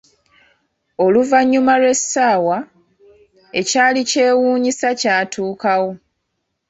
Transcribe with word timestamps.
Oluvanyuma 1.05 1.73
lw'esaawa, 1.81 2.57
ekyali 3.59 4.01
kyewunyisa 4.09 4.89
kyatukawo. 4.99 5.91